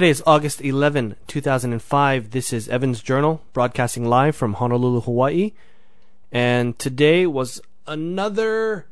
[0.00, 2.30] Today is August 11, 2005.
[2.30, 5.52] This is Evan's Journal, broadcasting live from Honolulu, Hawaii.
[6.32, 8.86] And today was another,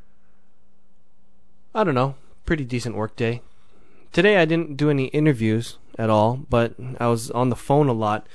[1.75, 3.41] I don't know, pretty decent work day.
[4.13, 7.95] Today I didn't do any interviews at all, but I was on the phone a
[7.95, 8.27] lot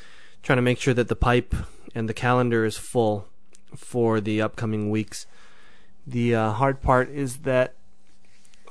[0.41, 1.53] trying to make sure that the pipe
[1.93, 3.27] and the calendar is full
[3.75, 5.27] for the upcoming weeks.
[6.07, 7.75] The uh, hard part is that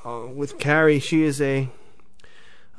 [0.04, 1.70] uh, with Carrie, she is a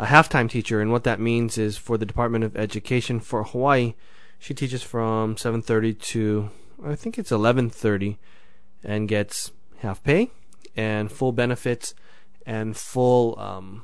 [0.03, 3.93] a halftime teacher, and what that means is for the Department of Education for Hawaii,
[4.37, 6.49] she teaches from 7:30 to
[6.83, 8.17] I think it's 11:30,
[8.83, 10.29] and gets half pay
[10.75, 11.95] and full benefits
[12.45, 13.83] and full, um,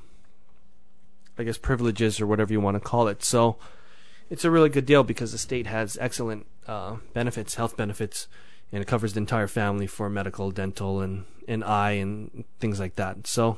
[1.38, 3.23] I guess, privileges or whatever you want to call it.
[3.23, 3.57] So
[4.29, 8.27] it's a really good deal because the state has excellent uh, benefits, health benefits,
[8.73, 12.95] and it covers the entire family for medical, dental, and and eye and things like
[12.97, 13.25] that.
[13.25, 13.57] So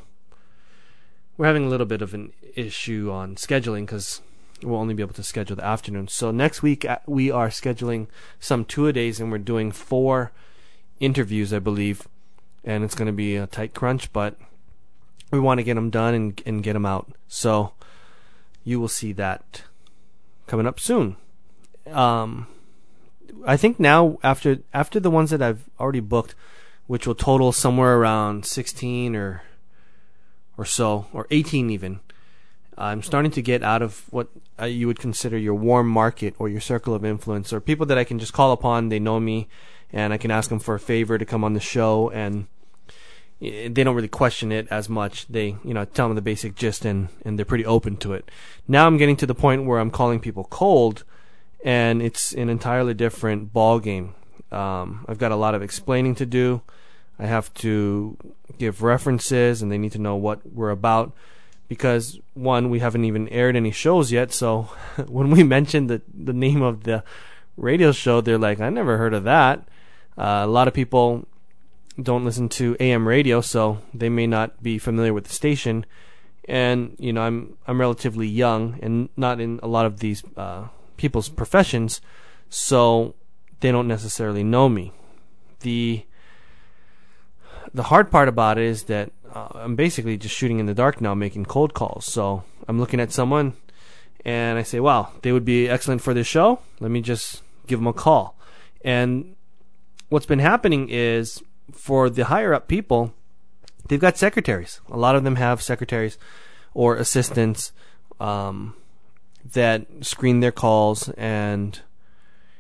[1.42, 4.22] we're having a little bit of an issue on scheduling because
[4.62, 6.08] we'll only be able to schedule the afternoon.
[6.08, 8.06] So next week uh, we are scheduling
[8.40, 10.32] some two a days, and we're doing four
[11.00, 12.08] interviews, I believe,
[12.64, 14.38] and it's going to be a tight crunch, but
[15.32, 17.12] we want to get them done and and get them out.
[17.28, 17.74] So
[18.64, 19.64] you will see that
[20.46, 21.16] coming up soon.
[21.88, 22.46] Um,
[23.48, 26.36] I think now after after the ones that I've already booked,
[26.86, 29.42] which will total somewhere around 16 or
[30.62, 32.00] or so, or 18 even.
[32.78, 34.28] I'm starting to get out of what
[34.64, 38.04] you would consider your warm market or your circle of influence, or people that I
[38.04, 38.90] can just call upon.
[38.90, 39.48] They know me,
[39.92, 42.46] and I can ask them for a favor to come on the show, and
[43.40, 45.28] they don't really question it as much.
[45.28, 48.30] They, you know, tell them the basic gist, and and they're pretty open to it.
[48.68, 51.04] Now I'm getting to the point where I'm calling people cold,
[51.66, 54.14] and it's an entirely different ball game.
[54.52, 56.62] Um, I've got a lot of explaining to do.
[57.22, 58.18] I have to
[58.58, 61.14] give references, and they need to know what we're about.
[61.68, 64.64] Because one, we haven't even aired any shows yet, so
[65.08, 67.04] when we mention the the name of the
[67.56, 69.60] radio show, they're like, "I never heard of that."
[70.18, 71.28] Uh, a lot of people
[72.02, 75.86] don't listen to AM radio, so they may not be familiar with the station.
[76.46, 80.70] And you know, I'm I'm relatively young and not in a lot of these uh,
[80.98, 82.02] people's professions,
[82.50, 83.14] so
[83.60, 84.92] they don't necessarily know me.
[85.60, 86.04] The
[87.74, 91.02] the hard part about it is that uh, I'm basically just shooting in the dark
[91.02, 92.06] now, making cold calls.
[92.06, 93.54] So I'm looking at someone
[94.26, 96.60] and I say, wow, they would be excellent for this show.
[96.80, 98.36] Let me just give them a call.
[98.84, 99.36] And
[100.10, 103.14] what's been happening is for the higher up people,
[103.88, 104.82] they've got secretaries.
[104.90, 106.18] A lot of them have secretaries
[106.74, 107.72] or assistants
[108.20, 108.76] um,
[109.54, 111.80] that screen their calls and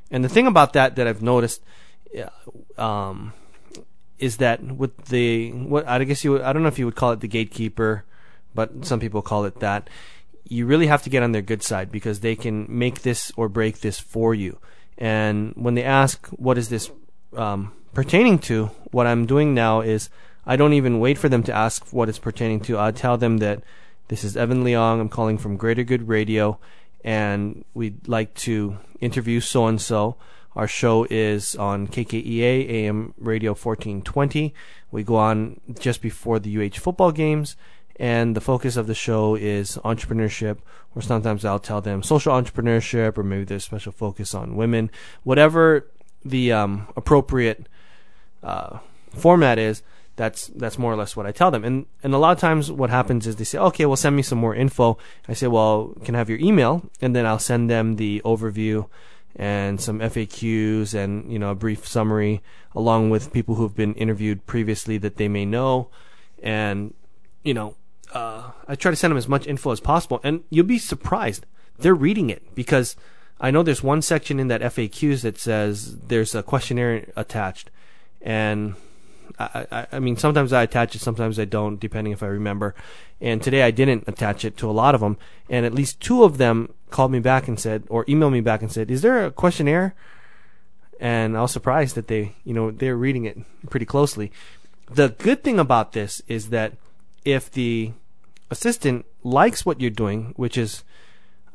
[0.10, 1.62] and the thing about that that I've noticed
[2.78, 3.34] um,
[4.22, 7.12] is that with the what I guess you I don't know if you would call
[7.12, 8.06] it the gatekeeper,
[8.56, 9.90] but some people call it that.
[10.48, 13.50] You really have to get on their good side because they can make this or
[13.50, 14.60] break this for you.
[14.98, 16.92] And when they ask what is this
[17.36, 20.10] um, pertaining to, what I'm doing now is
[20.46, 22.78] I don't even wait for them to ask what it's pertaining to.
[22.80, 23.64] I tell them that
[24.10, 25.00] this is Evan Leong.
[25.00, 26.60] I'm calling from Greater Good Radio,
[27.04, 30.18] and we'd like to interview so and so.
[30.56, 34.54] Our show is on KKEA AM Radio 1420.
[34.92, 37.56] We go on just before the UH football games,
[37.96, 40.58] and the focus of the show is entrepreneurship,
[40.94, 44.92] or sometimes I'll tell them social entrepreneurship, or maybe there's special focus on women.
[45.24, 45.88] Whatever
[46.26, 47.68] the um, appropriate
[48.44, 48.80] uh,
[49.12, 49.84] format is,
[50.18, 51.64] that's that's more or less what I tell them.
[51.64, 54.22] And and a lot of times what happens is they say, okay, well send me
[54.22, 54.98] some more info.
[55.30, 56.84] I say, well, can I have your email?
[57.00, 58.88] And then I'll send them the overview
[59.36, 62.42] and some FAQs and you know a brief summary
[62.76, 65.90] along with people who've been interviewed previously that they may know.
[66.44, 66.94] And
[67.44, 67.76] you know
[68.14, 70.20] uh, I try to send them as much info as possible.
[70.24, 71.46] And you'll be surprised.
[71.80, 72.96] They're reading it because
[73.40, 77.72] I know there's one section in that FAQs that says there's a questionnaire attached.
[78.22, 78.76] And
[79.40, 82.76] I, I, I mean sometimes I attach it sometimes I don't depending if I remember.
[83.20, 85.18] And today I didn't attach it to a lot of them.
[85.50, 88.62] And at least two of them called me back and said, or emailed me back
[88.62, 89.96] and said, "Is there a questionnaire?"
[91.00, 93.38] And I was surprised that they, you know, they're reading it
[93.70, 94.32] pretty closely.
[94.92, 96.74] The good thing about this is that
[97.26, 97.94] if the
[98.52, 100.84] assistant likes what you're doing, which is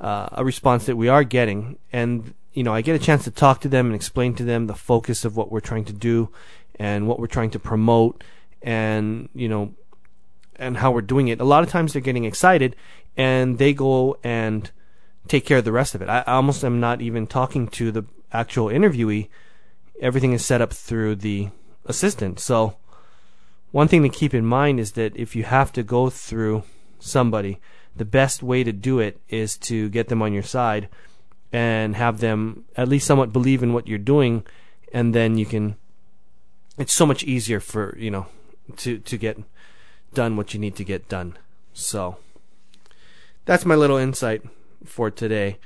[0.00, 3.30] uh, a response that we are getting, and you know, I get a chance to
[3.30, 6.30] talk to them and explain to them the focus of what we're trying to do
[6.78, 8.24] and what we're trying to promote,
[8.62, 9.74] and you know,
[10.56, 11.40] and how we're doing it.
[11.40, 12.74] A lot of times they're getting excited,
[13.16, 14.70] and they go and
[15.28, 16.08] take care of the rest of it.
[16.08, 19.28] I, almost am not even talking to the actual interviewee.
[20.00, 21.48] Everything is set up through the
[21.84, 22.40] assistant.
[22.40, 22.76] So
[23.72, 26.64] one thing to keep in mind is that if you have to go through
[26.98, 27.60] somebody,
[27.94, 30.88] the best way to do it is to get them on your side
[31.52, 34.44] and have them at least somewhat believe in what you're doing
[34.92, 35.76] and then you can
[36.78, 38.26] it's so much easier for, you know,
[38.76, 39.38] to to get
[40.12, 41.38] done what you need to get done.
[41.72, 42.18] So
[43.44, 44.42] that's my little insight
[44.84, 45.58] for today.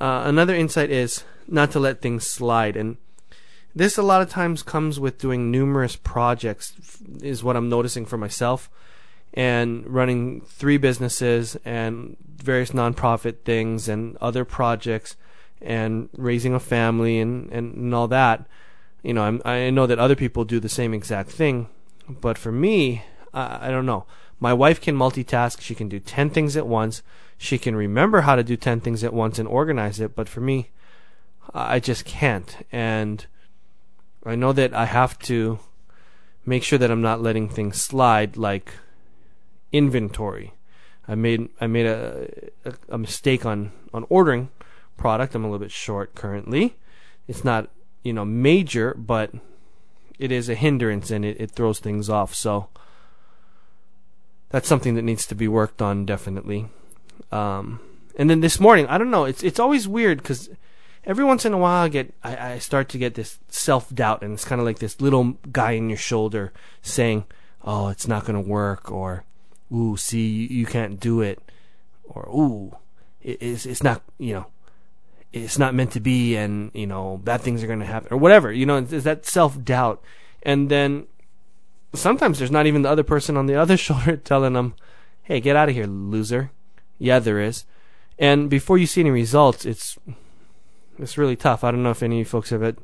[0.00, 2.96] Uh, another insight is not to let things slide, and
[3.74, 6.74] this a lot of times comes with doing numerous projects.
[7.22, 8.70] Is what I'm noticing for myself,
[9.34, 15.16] and running three businesses and various nonprofit things and other projects,
[15.60, 18.46] and raising a family and and, and all that.
[19.02, 21.68] You know, I'm, I know that other people do the same exact thing,
[22.08, 24.06] but for me, I, I don't know.
[24.40, 25.60] My wife can multitask.
[25.60, 27.02] She can do 10 things at once.
[27.36, 30.14] She can remember how to do 10 things at once and organize it.
[30.14, 30.70] But for me,
[31.52, 32.56] I just can't.
[32.70, 33.26] And
[34.24, 35.58] I know that I have to
[36.44, 38.72] make sure that I'm not letting things slide like
[39.72, 40.54] inventory.
[41.06, 42.28] I made I made a,
[42.64, 44.50] a, a mistake on on ordering
[44.96, 45.34] product.
[45.34, 46.76] I'm a little bit short currently.
[47.26, 47.70] It's not
[48.02, 49.32] you know major, but
[50.18, 52.34] it is a hindrance and it, it throws things off.
[52.34, 52.68] So
[54.50, 56.68] that's something that needs to be worked on definitely.
[57.30, 57.80] Um,
[58.16, 59.24] and then this morning, I don't know.
[59.24, 60.50] It's it's always weird because
[61.04, 64.22] every once in a while I get I, I start to get this self doubt,
[64.22, 66.52] and it's kind of like this little guy in your shoulder
[66.82, 67.24] saying,
[67.62, 69.24] "Oh, it's not going to work," or
[69.72, 71.40] "Ooh, see, you, you can't do it,"
[72.04, 72.76] or "Ooh,
[73.22, 74.46] it, it's it's not you know."
[75.30, 78.16] It's not meant to be, and you know bad things are going to happen, or
[78.16, 78.50] whatever.
[78.50, 80.02] You know, it's that self doubt,
[80.42, 81.06] and then
[81.94, 84.74] sometimes there's not even the other person on the other shoulder telling them,
[85.22, 86.50] "Hey, get out of here, loser."
[86.98, 87.64] Yeah, there is.
[88.18, 89.96] And before you see any results, it's
[90.98, 91.62] it's really tough.
[91.62, 92.76] I don't know if any of you folks have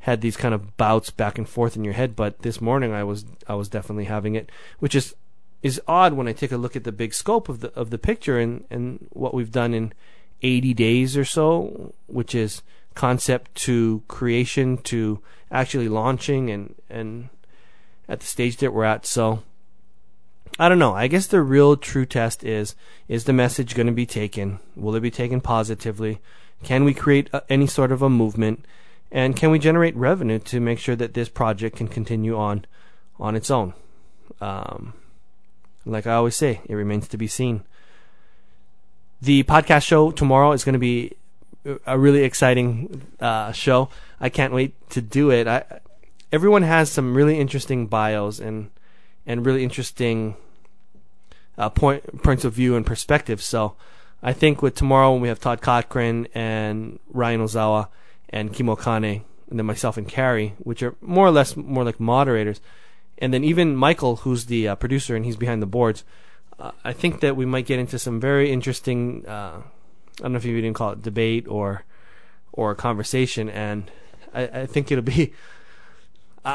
[0.00, 3.04] had, these kind of bouts back and forth in your head, but this morning I
[3.04, 5.14] was I was definitely having it, which is
[5.62, 7.98] is odd when I take a look at the big scope of the of the
[7.98, 9.92] picture and and what we've done in
[10.40, 12.62] 80 days or so, which is
[12.94, 17.28] concept to creation to actually launching and and
[18.08, 19.06] at the stage that we're at.
[19.06, 19.42] So
[20.58, 20.94] I don't know.
[20.94, 22.74] I guess the real true test is
[23.06, 24.58] is the message going to be taken?
[24.74, 26.20] Will it be taken positively?
[26.62, 28.64] Can we create a, any sort of a movement?
[29.10, 32.64] And can we generate revenue to make sure that this project can continue on
[33.18, 33.74] on its own?
[34.40, 34.94] Um,
[35.86, 37.64] like I always say, it remains to be seen.
[39.20, 41.14] The podcast show tomorrow is going to be
[41.86, 43.88] a really exciting uh, show.
[44.20, 45.46] I can't wait to do it.
[45.46, 45.80] I,
[46.32, 48.70] everyone has some really interesting bios and
[49.26, 50.36] and really interesting
[51.56, 53.44] uh, point points of view and perspectives.
[53.44, 53.74] So
[54.22, 57.88] I think with tomorrow when we have Todd Cochrane and Ryan Ozawa
[58.30, 61.98] and Kimo Kane and then myself and Carrie, which are more or less more like
[61.98, 62.60] moderators,
[63.18, 66.04] and then even Michael, who's the uh, producer and he's behind the boards.
[66.58, 69.24] Uh, I think that we might get into some very interesting.
[69.26, 69.62] Uh,
[70.18, 71.84] I don't know if you even call it debate or
[72.52, 73.90] or conversation, and
[74.34, 75.32] I, I think it'll be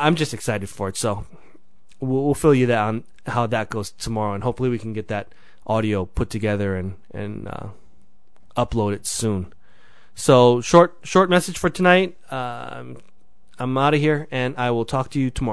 [0.01, 0.97] I'm just excited for it.
[0.97, 1.25] So
[1.99, 5.07] we'll, we'll fill you that on how that goes tomorrow, and hopefully we can get
[5.07, 5.33] that
[5.65, 7.67] audio put together and and uh,
[8.57, 9.53] upload it soon.
[10.15, 12.17] So short short message for tonight.
[12.29, 12.83] Uh,
[13.59, 15.51] I'm out of here, and I will talk to you tomorrow.